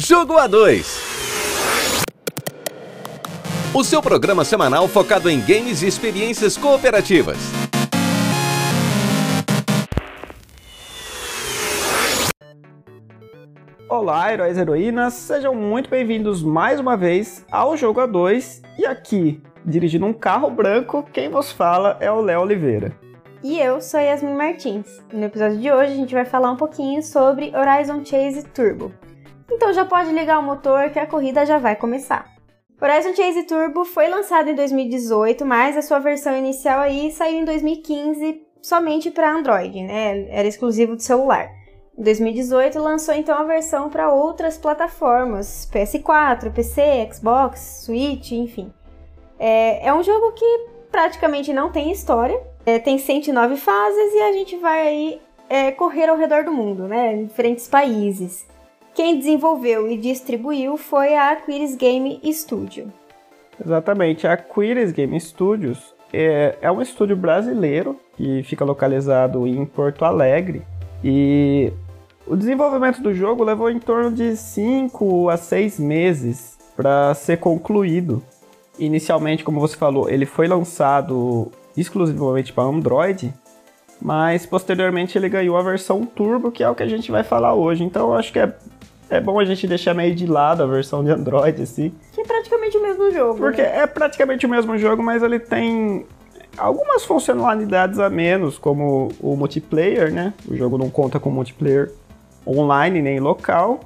[0.00, 0.86] Jogo A2.
[3.74, 7.36] O seu programa semanal focado em games e experiências cooperativas.
[13.88, 19.42] Olá, heróis e heroínas, sejam muito bem-vindos mais uma vez ao Jogo A2 e aqui,
[19.66, 22.96] dirigindo um carro branco, quem vos fala é o Léo Oliveira.
[23.42, 25.02] E eu sou Yasmin Martins.
[25.12, 28.92] No episódio de hoje a gente vai falar um pouquinho sobre Horizon Chase Turbo.
[29.50, 32.26] Então já pode ligar o motor que a corrida já vai começar.
[32.80, 37.44] Horizon Chase Turbo foi lançado em 2018, mas a sua versão inicial aí saiu em
[37.44, 40.28] 2015 somente para Android, né?
[40.30, 41.50] Era exclusivo do celular.
[41.98, 48.72] Em 2018 lançou então a versão para outras plataformas, PS4, PC, Xbox, Switch, enfim.
[49.38, 54.32] É, é um jogo que praticamente não tem história, é, tem 109 fases e a
[54.32, 57.14] gente vai aí é, correr ao redor do mundo, né?
[57.14, 58.46] Em diferentes países.
[58.98, 62.92] Quem desenvolveu e distribuiu foi a Aquiris Game Studio.
[63.64, 70.04] Exatamente, a Aquiris Game Studios é, é um estúdio brasileiro que fica localizado em Porto
[70.04, 70.62] Alegre
[71.04, 71.72] e
[72.26, 78.20] o desenvolvimento do jogo levou em torno de 5 a 6 meses para ser concluído.
[78.80, 83.32] Inicialmente, como você falou, ele foi lançado exclusivamente para Android,
[84.00, 87.54] mas posteriormente ele ganhou a versão Turbo, que é o que a gente vai falar
[87.54, 87.82] hoje.
[87.82, 88.52] Então eu acho que é,
[89.10, 91.92] é bom a gente deixar meio de lado a versão de Android, assim.
[92.12, 93.38] Que é praticamente o mesmo jogo.
[93.38, 93.80] Porque né?
[93.80, 96.06] é praticamente o mesmo jogo, mas ele tem
[96.56, 100.32] algumas funcionalidades a menos, como o multiplayer, né?
[100.48, 101.90] O jogo não conta com multiplayer
[102.46, 103.80] online nem local,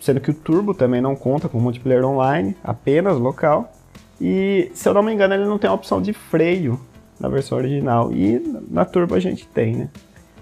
[0.00, 3.72] sendo que o Turbo também não conta com multiplayer online, apenas local.
[4.20, 6.78] E se eu não me engano, ele não tem a opção de freio
[7.20, 8.10] na versão original.
[8.12, 9.88] E na Turbo a gente tem, né?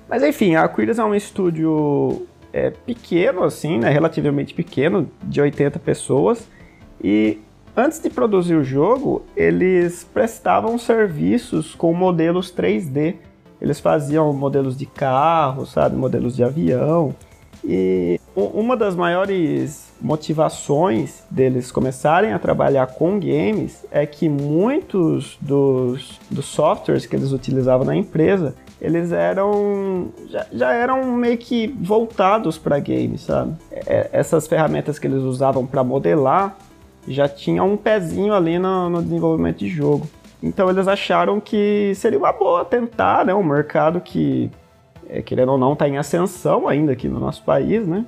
[0.09, 3.91] Mas enfim, a Aquiles é um estúdio é, pequeno, assim, né?
[3.91, 6.47] Relativamente pequeno, de 80 pessoas.
[7.03, 7.39] E
[7.77, 13.17] antes de produzir o jogo, eles prestavam serviços com modelos 3D.
[13.61, 15.97] Eles faziam modelos de carro, sabe?
[15.97, 17.15] Modelos de avião.
[17.65, 26.21] E uma das maiores motivações deles começarem a trabalhar com games é que muitos dos,
[26.31, 32.57] dos softwares que eles utilizavam na empresa eles eram já, já eram meio que voltados
[32.57, 33.57] para games, sabe?
[33.73, 36.57] É, essas ferramentas que eles usavam para modelar
[37.07, 40.07] já tinham um pezinho ali no, no, desenvolvimento de jogo.
[40.41, 43.35] Então eles acharam que seria uma boa tentar, né?
[43.35, 44.49] Um mercado que
[45.09, 48.05] é, querendo ou não, está em ascensão ainda aqui no nosso país, né?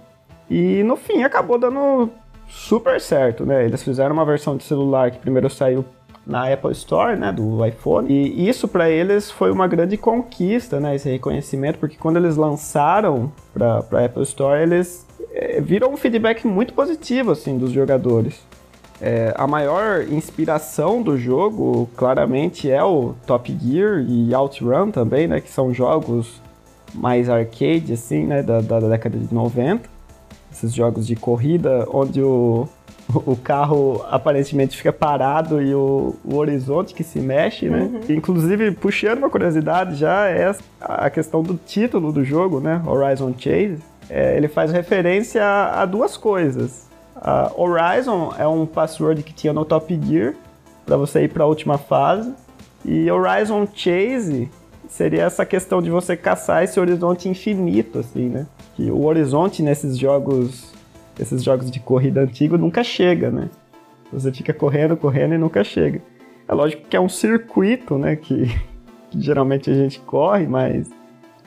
[0.51, 2.11] E no fim acabou dando
[2.49, 3.65] super certo, né?
[3.65, 5.85] Eles fizeram uma versão de celular que primeiro saiu
[6.27, 8.13] na Apple Store, né, do iPhone.
[8.13, 13.33] E isso para eles foi uma grande conquista, né, esse reconhecimento, porque quando eles lançaram
[13.53, 18.41] para a Apple Store, eles é, viram um feedback muito positivo assim dos jogadores.
[19.01, 25.41] É, a maior inspiração do jogo, claramente, é o Top Gear e OutRun também, né,
[25.41, 26.41] que são jogos
[26.95, 29.89] mais arcade, assim, né, da, da, década de 90.
[30.51, 32.69] Esses jogos de corrida onde o,
[33.15, 37.83] o carro aparentemente fica parado e o, o horizonte que se mexe, né?
[37.83, 38.17] Uhum.
[38.17, 42.83] Inclusive, puxando uma curiosidade já, é a questão do título do jogo, né?
[42.87, 43.79] Horizon Chase.
[44.09, 46.89] É, ele faz referência a, a duas coisas.
[47.15, 50.35] A Horizon é um password que tinha no Top Gear
[50.85, 52.33] para você ir para a última fase.
[52.85, 54.51] E Horizon Chase
[54.89, 58.47] seria essa questão de você caçar esse horizonte infinito, assim, né?
[58.81, 60.73] Que o horizonte nesses jogos,
[61.19, 63.51] esses jogos de corrida antigo nunca chega, né?
[64.11, 66.01] Você fica correndo, correndo e nunca chega.
[66.49, 68.17] É lógico que é um circuito, né?
[68.17, 68.47] Que,
[69.11, 70.89] que geralmente a gente corre, mas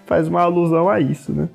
[0.05, 1.49] faz uma alusão a isso, né?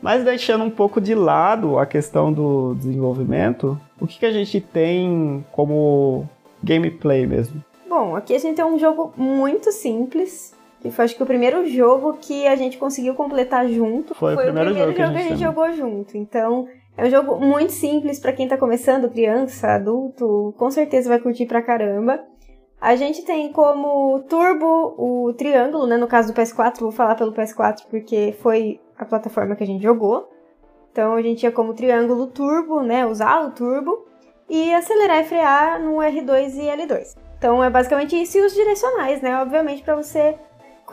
[0.00, 4.60] Mas deixando um pouco de lado a questão do desenvolvimento, o que, que a gente
[4.60, 6.28] tem como
[6.62, 7.60] gameplay mesmo?
[7.88, 11.66] Bom, aqui a gente tem um jogo muito simples, que foi acho que o primeiro
[11.66, 14.14] jogo que a gente conseguiu completar junto.
[14.14, 16.14] Foi, foi o primeiro, primeiro jogo, que a gente, a gente jogou junto.
[16.18, 21.18] Então, é um jogo muito simples para quem tá começando, criança, adulto, com certeza vai
[21.18, 22.22] curtir pra caramba.
[22.78, 25.96] A gente tem como turbo o triângulo, né?
[25.96, 29.82] No caso do PS4, vou falar pelo PS4 porque foi a plataforma que a gente
[29.82, 30.28] jogou.
[30.92, 33.06] Então a gente tinha como triângulo turbo, né?
[33.06, 34.04] Usar o turbo
[34.50, 37.16] e acelerar e frear no R2 e L2.
[37.38, 39.40] Então é basicamente isso e os direcionais, né?
[39.40, 40.36] Obviamente para você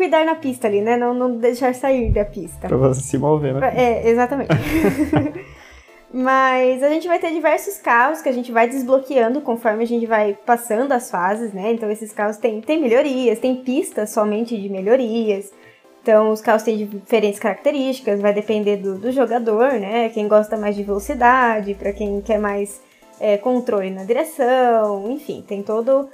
[0.01, 0.97] cuidar na pista ali, né?
[0.97, 2.67] Não, não deixar sair da pista.
[2.67, 3.71] Pra você se mover, né?
[3.75, 4.49] É, exatamente.
[6.11, 10.07] Mas a gente vai ter diversos carros que a gente vai desbloqueando conforme a gente
[10.07, 11.71] vai passando as fases, né?
[11.71, 15.53] Então esses carros têm, têm melhorias, tem pistas somente de melhorias.
[16.01, 20.09] Então, os carros têm diferentes características, vai depender do, do jogador, né?
[20.09, 22.81] Quem gosta mais de velocidade, para quem quer mais
[23.19, 26.09] é, controle na direção, enfim, tem todo,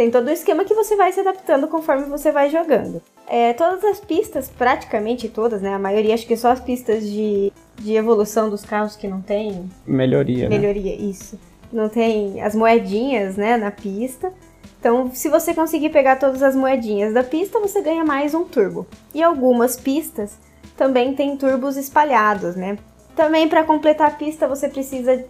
[0.00, 3.02] tem todo o esquema que você vai se adaptando conforme você vai jogando.
[3.28, 5.74] É, todas as pistas, praticamente todas, né?
[5.74, 9.68] A maioria, acho que só as pistas de, de evolução dos carros que não tem.
[9.86, 10.48] Melhoria.
[10.48, 10.56] Né?
[10.56, 11.02] Melhoria, né?
[11.02, 11.38] isso.
[11.70, 14.32] Não tem as moedinhas, né, na pista.
[14.80, 18.86] Então, se você conseguir pegar todas as moedinhas da pista, você ganha mais um turbo.
[19.14, 20.38] E algumas pistas
[20.78, 22.78] também tem turbos espalhados, né?
[23.20, 25.22] Também para completar a pista você precisa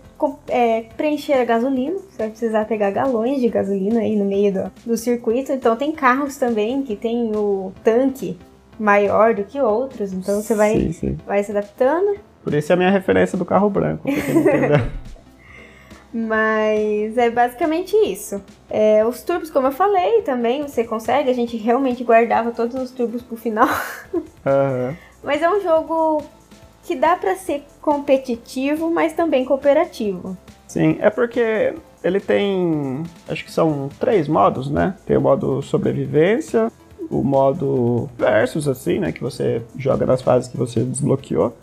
[0.46, 4.72] é, preencher a gasolina, você vai precisar pegar galões de gasolina aí no meio do,
[4.86, 5.50] do circuito.
[5.50, 8.38] Então tem carros também que tem o tanque
[8.78, 11.18] maior do que outros, então você vai, sim, sim.
[11.26, 12.16] vai se adaptando.
[12.44, 14.04] Por isso é a minha referência do carro branco.
[16.14, 18.40] Mas é basicamente isso.
[18.70, 21.28] É, os turbos, como eu falei, também você consegue.
[21.28, 23.68] A gente realmente guardava todos os turbos pro final.
[24.42, 24.96] Uhum.
[25.22, 26.22] Mas é um jogo
[26.84, 30.36] que dá para ser competitivo, mas também cooperativo.
[30.66, 33.02] Sim, é porque ele tem.
[33.28, 34.94] Acho que são três modos, né?
[35.04, 36.70] Tem o modo sobrevivência,
[37.10, 39.12] o modo versus, assim, né?
[39.12, 41.54] Que você joga nas fases que você desbloqueou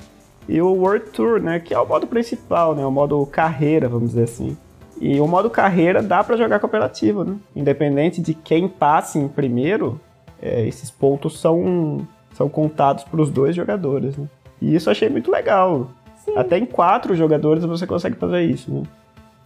[0.47, 4.09] e o World Tour, né, que é o modo principal, né, o modo carreira, vamos
[4.09, 4.57] dizer assim.
[4.99, 7.35] E o modo carreira dá para jogar cooperativo, né?
[7.55, 10.01] Independente de quem passe em primeiro,
[10.41, 14.25] é, esses pontos são, são contados para os dois jogadores, né?
[14.59, 15.91] E isso eu achei muito legal.
[16.27, 16.37] Sim.
[16.37, 18.83] Até em quatro jogadores você consegue fazer isso, né?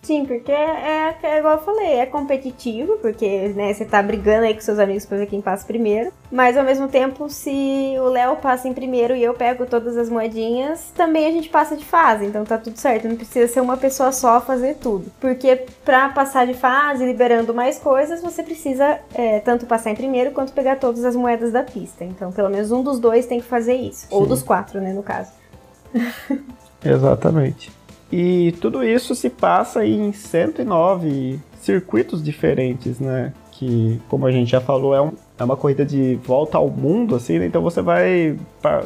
[0.01, 4.53] Sim, porque é, é, igual eu falei, é competitivo, porque né, você tá brigando aí
[4.55, 6.11] com seus amigos pra ver quem passa primeiro.
[6.31, 10.09] Mas ao mesmo tempo, se o Léo passa em primeiro e eu pego todas as
[10.09, 13.07] moedinhas, também a gente passa de fase, então tá tudo certo.
[13.07, 15.11] Não precisa ser uma pessoa só fazer tudo.
[15.19, 20.31] Porque pra passar de fase, liberando mais coisas, você precisa é, tanto passar em primeiro
[20.31, 22.03] quanto pegar todas as moedas da pista.
[22.03, 24.07] Então, pelo menos um dos dois tem que fazer isso.
[24.07, 24.15] Sim.
[24.15, 25.31] Ou dos quatro, né, no caso.
[26.83, 27.71] Exatamente.
[28.11, 33.31] E tudo isso se passa em 109 circuitos diferentes, né?
[33.51, 37.15] Que, como a gente já falou, é, um, é uma corrida de volta ao mundo,
[37.15, 37.45] assim, né?
[37.45, 38.37] Então você vai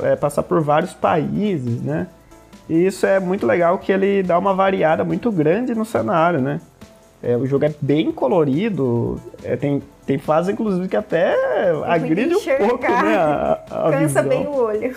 [0.04, 2.08] é, passar por vários países, né?
[2.70, 6.60] E isso é muito legal que ele dá uma variada muito grande no cenário, né?
[7.24, 11.36] É, o jogo é bem colorido, é, tem, tem fase, inclusive, que até
[11.86, 13.16] agride um pouco, né?
[13.18, 14.28] A, a Cansa visão.
[14.28, 14.96] bem o olho.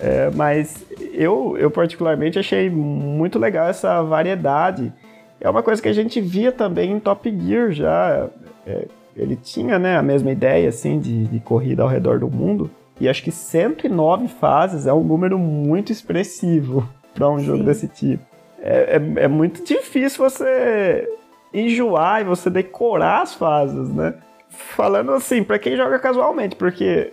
[0.00, 0.84] É, mas
[1.16, 4.92] eu, eu particularmente achei muito legal essa variedade.
[5.40, 8.28] É uma coisa que a gente via também em Top Gear já.
[8.66, 8.86] É,
[9.16, 12.70] ele tinha né, a mesma ideia assim de, de corrida ao redor do mundo.
[13.00, 17.44] E acho que 109 fases é um número muito expressivo para um Sim.
[17.44, 18.24] jogo desse tipo.
[18.60, 21.08] É, é, é, muito difícil você
[21.52, 24.14] enjoar e você decorar as fases, né?
[24.48, 27.12] Falando assim, para quem joga casualmente, porque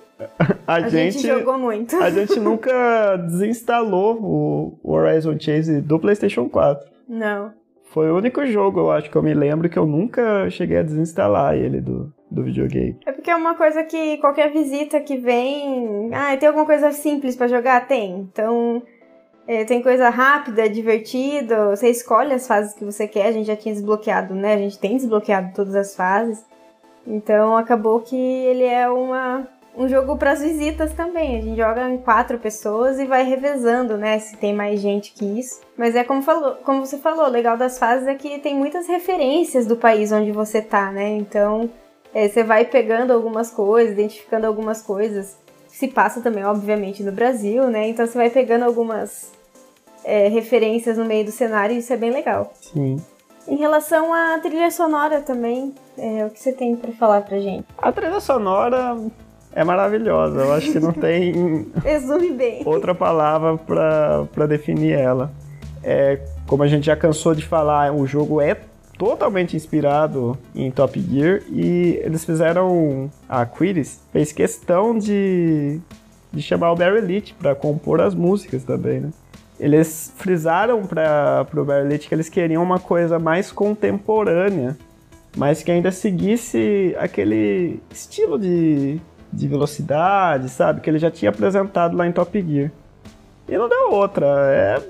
[0.68, 1.96] a, a gente, gente, jogou muito.
[1.98, 6.90] A gente nunca desinstalou o Horizon Chase do PlayStation 4.
[7.08, 7.52] Não.
[7.94, 10.84] Foi o único jogo, eu acho que eu me lembro que eu nunca cheguei a
[10.84, 12.98] desinstalar ele do, do videogame.
[13.06, 16.10] É porque é uma coisa que qualquer visita que vem.
[16.12, 17.88] Ah, tem alguma coisa simples para jogar?
[17.88, 18.20] Tem.
[18.20, 18.81] Então.
[19.46, 23.58] É, tem coisa rápida, divertida, você escolhe as fases que você quer, a gente já
[23.58, 24.54] tinha desbloqueado, né?
[24.54, 26.46] A gente tem desbloqueado todas as fases.
[27.06, 31.38] Então acabou que ele é uma, um jogo para as visitas também.
[31.38, 34.20] A gente joga em quatro pessoas e vai revezando, né?
[34.20, 35.62] Se tem mais gente que isso.
[35.78, 38.88] Mas é como, falou, como você falou, o legal das fases é que tem muitas
[38.88, 41.10] referências do país onde você tá, né?
[41.10, 41.70] Então
[42.13, 45.38] é, você vai pegando algumas coisas, identificando algumas coisas.
[45.68, 47.88] Se passa também, obviamente, no Brasil, né?
[47.88, 49.32] Então você vai pegando algumas
[50.03, 52.53] é, referências no meio do cenário e isso é bem legal.
[52.62, 52.98] Sim.
[53.48, 57.65] Em relação à trilha sonora também, é, o que você tem para falar pra gente?
[57.77, 58.96] A trilha sonora
[59.55, 60.41] é maravilhosa.
[60.41, 62.62] Eu acho que não tem Resume bem.
[62.65, 65.31] outra palavra para definir ela.
[65.83, 68.57] É, como a gente já cansou de falar, o jogo é
[68.98, 75.79] totalmente inspirado em Top Gear e eles fizeram a Quiris fez questão de,
[76.31, 79.10] de chamar o Barry Leach para compor as músicas também, né?
[79.60, 84.77] Eles frisaram para o Barry Leach que eles queriam uma coisa mais contemporânea,
[85.36, 89.00] mas que ainda seguisse aquele estilo de
[89.34, 90.82] de velocidade, sabe?
[90.82, 92.72] Que ele já tinha apresentado lá em Top Gear.
[93.48, 94.25] E não deu outra.
[94.52, 94.82] É,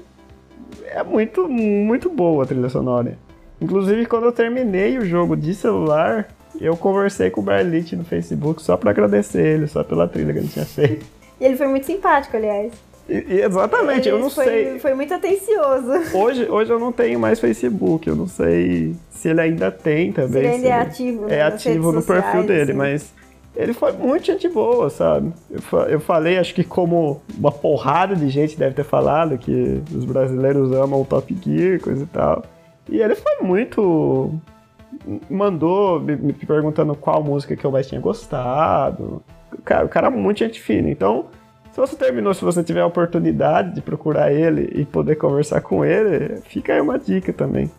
[0.99, 3.17] é muito, muito boa a trilha sonora.
[3.61, 6.27] Inclusive, quando eu terminei o jogo de celular,
[6.59, 10.39] eu conversei com o Barlit no Facebook só para agradecer ele, só pela trilha que
[10.39, 11.05] ele tinha feito.
[11.41, 12.71] E ele foi muito simpático, aliás.
[13.09, 14.79] E, exatamente, ele eu não foi, sei.
[14.79, 15.91] Foi muito atencioso.
[16.13, 20.31] Hoje, hoje eu não tenho mais Facebook, eu não sei se ele ainda tem também.
[20.31, 21.29] Se ele ainda é ativo.
[21.29, 23.11] É ativo no perfil dele, mas
[23.55, 25.31] ele foi muito gente boa, sabe?
[25.49, 30.05] Eu, eu falei, acho que como uma porrada de gente deve ter falado, que os
[30.05, 32.43] brasileiros amam o Top Gear, coisa e tal.
[32.89, 34.33] E ele foi muito.
[35.29, 39.21] Mandou me, me perguntando qual música que eu mais tinha gostado.
[39.63, 40.89] Cara, o cara é muito gente fina.
[40.89, 41.27] Então,
[41.71, 45.85] se você terminou, se você tiver a oportunidade de procurar ele e poder conversar com
[45.85, 47.71] ele, fica aí uma dica também.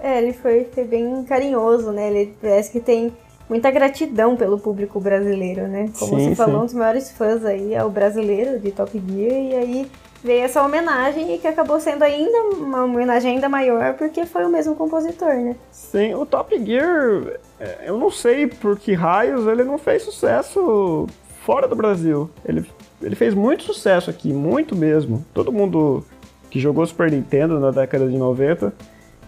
[0.00, 2.10] É, ele foi, foi bem carinhoso, né?
[2.10, 3.12] Ele parece que tem
[3.52, 5.90] muita gratidão pelo público brasileiro, né?
[5.98, 9.34] Como sim, você falou, um dos maiores fãs aí é o brasileiro de Top Gear,
[9.34, 9.90] e aí
[10.24, 14.48] veio essa homenagem e que acabou sendo ainda uma homenagem ainda maior porque foi o
[14.48, 15.54] mesmo compositor, né?
[15.70, 21.06] Sim, o Top Gear, é, eu não sei por que raios ele não fez sucesso
[21.44, 22.30] fora do Brasil.
[22.46, 22.64] Ele,
[23.02, 25.22] ele fez muito sucesso aqui, muito mesmo.
[25.34, 26.02] Todo mundo
[26.48, 28.72] que jogou Super Nintendo na década de 90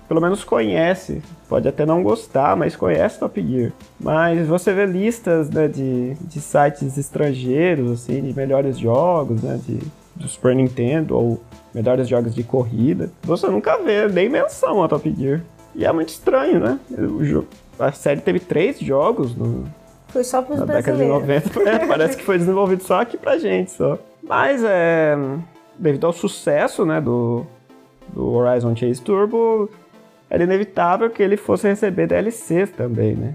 [0.09, 1.23] pelo menos conhece.
[1.49, 3.73] Pode até não gostar, mas conhece Top Gear.
[4.01, 9.79] Mas você vê listas né, de, de sites estrangeiros, assim, de melhores jogos, né, de,
[10.15, 11.41] do Super Nintendo ou
[11.75, 13.11] melhores jogos de corrida.
[13.23, 15.43] Você nunca vê nem menção a Top Gear.
[15.75, 16.79] E é muito estranho, né?
[16.97, 19.65] O jogo, a série teve três jogos no,
[20.15, 21.61] foi só na década de 90.
[21.69, 23.99] É, parece que foi desenvolvido só aqui pra gente, só.
[24.23, 25.17] Mas é
[25.77, 27.45] devido ao sucesso, né, do,
[28.13, 29.69] do Horizon Chase Turbo,
[30.29, 33.35] era inevitável que ele fosse receber DLCs também, né?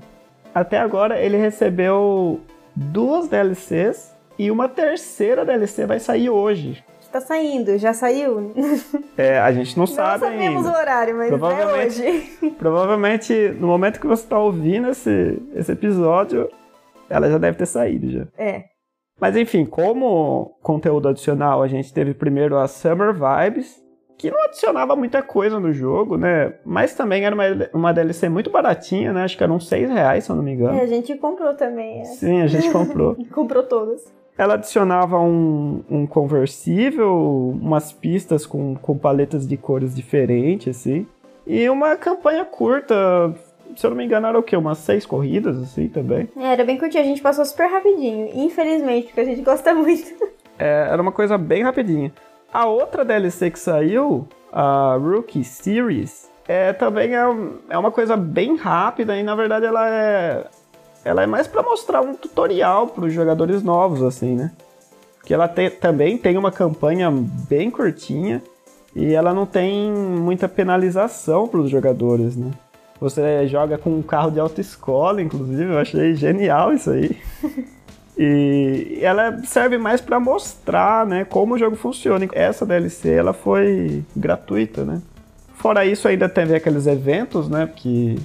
[0.54, 2.40] Até agora ele recebeu
[2.76, 6.84] duas DLCs e uma terceira DLC vai sair hoje.
[7.00, 8.54] Está saindo, já saiu?
[9.18, 10.38] É, a gente não, não sabe ainda.
[10.38, 12.52] Não sabemos o horário, mas provavelmente, é hoje.
[12.58, 16.50] Provavelmente, no momento que você está ouvindo esse, esse episódio,
[17.10, 18.28] ela já deve ter saído já.
[18.38, 18.66] É.
[19.20, 23.76] Mas enfim, como conteúdo adicional, a gente teve primeiro a Summer Vibes,
[24.20, 26.54] que não adicionava muita coisa no jogo, né?
[26.66, 29.24] Mas também era uma, uma DLC muito baratinha, né?
[29.24, 30.78] Acho que eram uns 6 reais, se eu não me engano.
[30.78, 32.02] É, a gente comprou também.
[32.02, 32.04] É.
[32.04, 33.16] Sim, a gente comprou.
[33.34, 34.14] comprou todas.
[34.38, 41.08] Ela adicionava um, um conversível, umas pistas com, com paletas de cores diferentes, assim.
[41.48, 43.34] E uma campanha curta,
[43.74, 44.58] se eu não me engano, era o quê?
[44.58, 46.28] Umas seis corridas, assim, também.
[46.38, 48.30] É, era bem curtinho, a gente passou super rapidinho.
[48.34, 50.28] Infelizmente, porque a gente gosta muito.
[50.58, 52.12] É, era uma coisa bem rapidinha.
[52.52, 57.22] A outra DLC que saiu, a Rookie Series, é, também é,
[57.70, 60.48] é uma coisa bem rápida e na verdade ela é
[61.06, 64.52] ela é mais para mostrar um tutorial para os jogadores novos assim, né?
[65.24, 68.42] Que ela te, também tem uma campanha bem curtinha
[68.96, 72.52] e ela não tem muita penalização para os jogadores, né?
[73.00, 77.16] Você joga com um carro de autoescola, inclusive, eu achei genial isso aí.
[78.22, 82.28] E ela serve mais para mostrar, né, como o jogo funciona.
[82.34, 85.02] Essa DLC ela foi gratuita, né?
[85.54, 88.20] Fora isso, ainda teve aqueles eventos, né, que,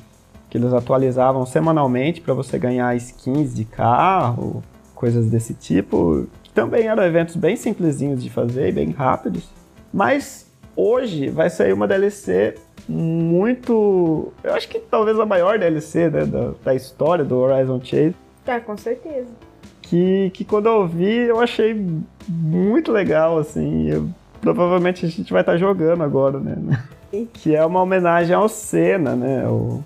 [0.51, 4.65] que eles atualizavam semanalmente para você ganhar skins de carro,
[4.97, 6.27] coisas desse tipo.
[6.53, 9.49] Também eram eventos bem simplesinhos de fazer e bem rápidos.
[9.93, 12.57] Mas hoje vai sair uma DLC
[12.89, 14.33] muito.
[14.43, 18.17] Eu acho que talvez a maior DLC né, da, da história do Horizon Chase.
[18.45, 19.31] Ah, com certeza
[19.85, 21.75] que, que quando eu vi eu achei
[22.29, 23.89] muito legal, assim.
[23.89, 24.09] Eu,
[24.41, 26.83] provavelmente a gente vai estar tá jogando agora, né?
[27.33, 29.47] que é uma homenagem ao Senna, né?
[29.47, 29.83] O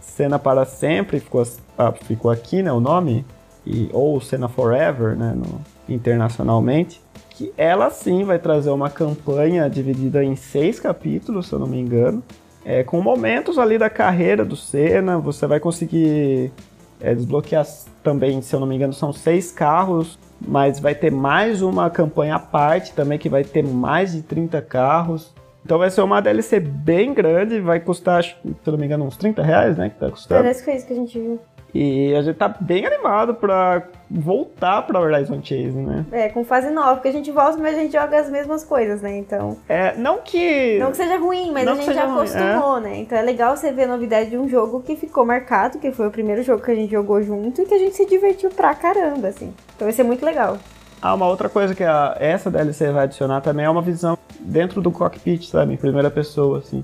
[0.00, 1.46] Senna para sempre ficou,
[1.78, 2.72] ah, ficou aqui, né?
[2.72, 3.24] O nome
[3.64, 5.34] e ou Senna Forever, né?
[5.36, 7.00] No, internacionalmente.
[7.30, 11.78] Que ela sim vai trazer uma campanha dividida em seis capítulos, se eu não me
[11.78, 12.22] engano.
[12.64, 16.50] É, com momentos ali da carreira do Senna, você vai conseguir
[17.00, 17.66] é, desbloquear
[18.02, 22.36] também, se eu não me engano, são seis carros, mas vai ter mais uma campanha
[22.36, 25.34] à parte também que vai ter mais de 30 carros.
[25.64, 29.16] Então vai ser uma DLC bem grande, vai custar, se eu não me engano, uns
[29.16, 29.90] 30 reais, né?
[29.90, 30.42] Que tá custando.
[30.42, 31.40] Parece que foi isso que a gente viu.
[31.74, 36.06] E a gente tá bem animado pra voltar pra Horizon Chase, né?
[36.10, 39.02] É, com fase nova, porque a gente volta, mas a gente joga as mesmas coisas,
[39.02, 39.16] né?
[39.18, 39.56] Então.
[39.68, 40.78] É, não que.
[40.78, 42.80] Não que seja ruim, mas a gente já acostumou, é.
[42.80, 42.96] né?
[42.98, 46.06] Então é legal você ver a novidade de um jogo que ficou marcado, que foi
[46.06, 48.74] o primeiro jogo que a gente jogou junto e que a gente se divertiu pra
[48.74, 49.52] caramba, assim.
[49.74, 50.58] Então vai ser muito legal.
[51.00, 54.80] Ah, uma outra coisa que a, essa DLC vai adicionar também é uma visão dentro
[54.80, 55.74] do cockpit, sabe?
[55.74, 56.82] Em primeira pessoa, assim.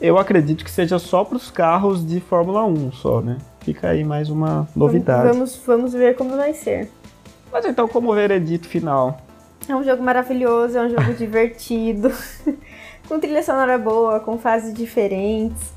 [0.00, 3.38] Eu acredito que seja só para os carros de Fórmula 1 só, né?
[3.64, 5.28] Fica aí mais uma novidade.
[5.28, 6.90] Vamos, vamos ver como vai ser.
[7.52, 9.20] Mas então, como veredito final?
[9.68, 12.10] É um jogo maravilhoso, é um jogo divertido,
[13.08, 15.72] com trilha sonora boa, com fases diferentes.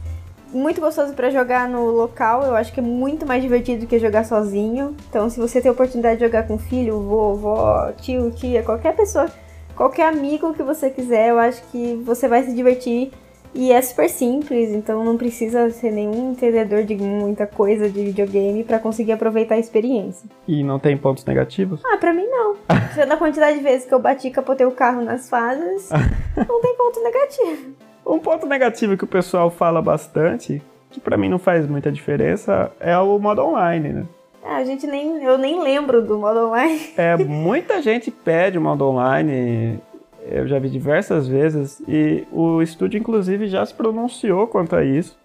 [0.51, 3.99] Muito gostoso para jogar no local, eu acho que é muito mais divertido do que
[3.99, 4.95] jogar sozinho.
[5.09, 9.27] Então, se você tem a oportunidade de jogar com filho, vovó, tio, tia, qualquer pessoa,
[9.75, 13.11] qualquer amigo que você quiser, eu acho que você vai se divertir
[13.57, 18.65] E é super simples, então não precisa ser nenhum entendedor de muita coisa de videogame
[18.65, 20.29] para conseguir aproveitar a experiência.
[20.45, 21.81] E não tem pontos negativos?
[21.85, 22.57] Ah, pra mim não.
[23.07, 25.89] da quantidade de vezes que eu bati e capotei o carro nas fases,
[26.35, 27.73] não tem ponto negativo.
[28.05, 32.71] Um ponto negativo que o pessoal fala bastante, que para mim não faz muita diferença,
[32.77, 34.05] é o modo online, né?
[34.45, 35.23] É, a gente nem.
[35.23, 36.79] Eu nem lembro do modo online.
[36.95, 39.79] É, muita gente pede o modo online.
[40.27, 41.81] Eu já vi diversas vezes.
[41.87, 45.17] E o estúdio, inclusive, já se pronunciou quanto a isso.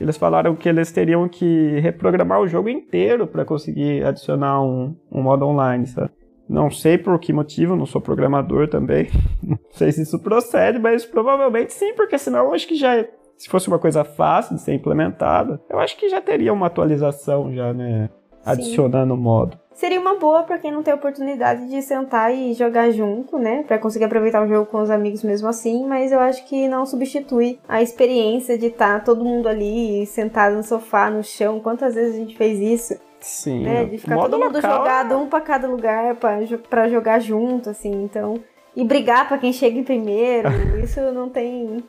[0.00, 5.22] Eles falaram que eles teriam que reprogramar o jogo inteiro para conseguir adicionar um, um
[5.22, 6.10] modo online, sabe?
[6.48, 9.08] Não sei por que motivo, não sou programador também.
[9.42, 13.04] Não sei se isso procede, mas provavelmente sim, porque senão acho que já
[13.38, 17.54] se fosse uma coisa fácil de ser implementada, eu acho que já teria uma atualização
[17.54, 18.10] já, né?
[18.44, 19.58] Adicionando modo.
[19.78, 23.62] Seria uma boa para quem não tem oportunidade de sentar e jogar junto, né?
[23.62, 26.84] Para conseguir aproveitar o jogo com os amigos mesmo assim, mas eu acho que não
[26.84, 31.60] substitui a experiência de estar tá todo mundo ali sentado no sofá, no chão.
[31.60, 33.00] Quantas vezes a gente fez isso?
[33.20, 33.62] Sim.
[33.62, 33.84] Né?
[33.84, 34.78] De ficar todo mundo local...
[34.78, 38.02] jogado, um para cada lugar para jogar junto, assim.
[38.02, 38.34] Então,
[38.74, 40.48] e brigar para quem chega em primeiro,
[40.82, 41.84] isso não tem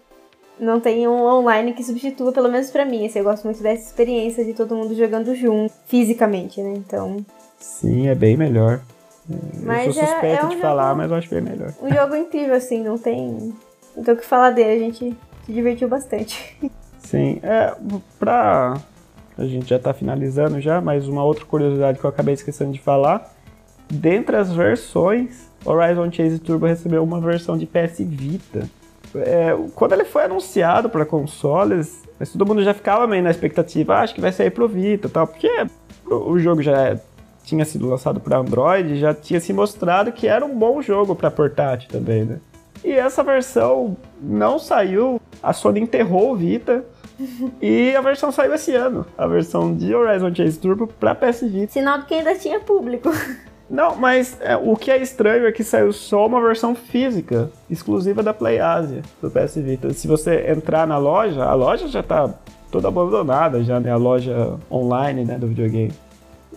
[0.59, 3.05] não tem um online que substitua, pelo menos para mim.
[3.05, 6.73] Assim, eu gosto muito dessa experiência de todo mundo jogando junto, fisicamente, né?
[6.75, 7.25] Então.
[7.57, 8.81] Sim, é bem melhor.
[9.63, 11.73] Mas eu sou suspeito é, é um de jogo, falar, mas eu acho bem melhor.
[11.81, 13.53] Um jogo incrível, assim, não tem.
[13.95, 16.57] Não tem o que falar dele, a gente se divertiu bastante.
[16.99, 17.75] Sim, é,
[18.19, 18.77] pra.
[19.37, 22.79] A gente já tá finalizando já, mas uma outra curiosidade que eu acabei esquecendo de
[22.79, 23.33] falar.
[23.89, 28.69] Dentre as versões, Horizon Chase Turbo recebeu uma versão de PS Vita
[29.15, 34.01] é, quando ele foi anunciado para consoles, todo mundo já ficava meio na expectativa, ah,
[34.01, 35.49] acho que vai sair pro Vita e tal, porque
[36.05, 36.97] o jogo já
[37.43, 41.31] tinha sido lançado para Android, já tinha se mostrado que era um bom jogo para
[41.31, 42.39] portátil também, né?
[42.83, 46.83] E essa versão não saiu, a Sony enterrou o Vita.
[47.61, 51.73] e a versão saiu esse ano, a versão de Horizon Chase Turbo para PS Vita.
[51.73, 53.09] Sinal de que ainda tinha público.
[53.69, 58.23] Não, mas é, o que é estranho é que saiu só uma versão física, exclusiva
[58.23, 59.93] da PlayAsia, do PS Vita.
[59.93, 62.33] Se você entrar na loja, a loja já tá
[62.71, 63.91] toda abandonada já, né?
[63.91, 65.93] A loja online, né, do videogame.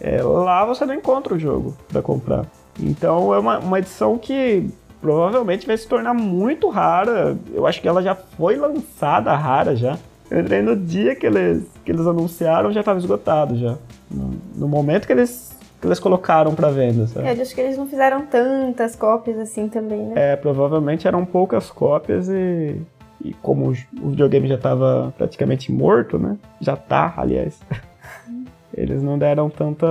[0.01, 2.47] É, lá você não encontra o jogo para comprar.
[2.81, 4.71] Então é uma, uma edição que
[5.01, 7.37] provavelmente vai se tornar muito rara.
[7.53, 9.99] Eu acho que ela já foi lançada rara já.
[10.31, 13.77] Eu entrei no dia que eles, que eles anunciaram, já estava esgotado já.
[14.11, 15.52] No, no momento que eles
[15.83, 17.27] que eles colocaram para venda, sabe?
[17.27, 20.33] É, eu acho que eles não fizeram tantas cópias assim também, né?
[20.33, 22.81] É, provavelmente eram poucas cópias e,
[23.21, 26.39] e como o videogame já estava praticamente morto, né?
[26.61, 27.61] Já tá, aliás.
[28.73, 29.87] eles não deram tanta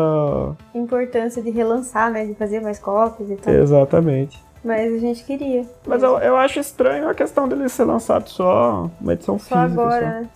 [0.74, 2.26] importância de relançar, né?
[2.26, 3.54] De fazer mais cópias e tal.
[3.54, 4.42] Exatamente.
[4.64, 5.66] Mas a gente queria.
[5.86, 9.82] Mas eu, eu acho estranho a questão dele ser lançado só uma edição só física.
[9.82, 10.08] Agora, só.
[10.08, 10.30] Né?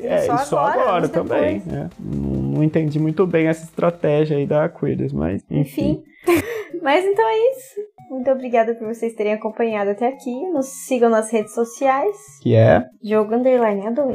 [0.00, 1.62] É, só, só agora, agora também.
[1.68, 1.88] É.
[2.00, 6.02] Não, não, entendi muito bem essa estratégia aí da Quidditch, mas enfim.
[6.02, 6.04] enfim.
[6.82, 7.80] mas então é isso.
[8.10, 10.46] Muito obrigada por vocês terem acompanhado até aqui.
[10.50, 12.16] Nos sigam nas redes sociais.
[12.42, 12.84] Que é?
[13.02, 14.12] Jogo Underline A2.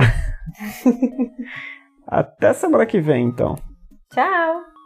[2.05, 3.55] até semana que vem, então.
[4.11, 4.76] Tchau!